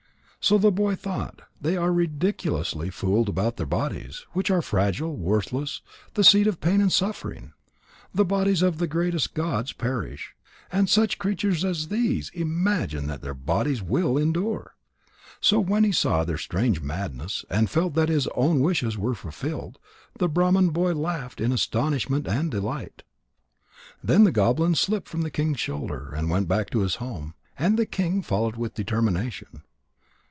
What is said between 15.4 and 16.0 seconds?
So when he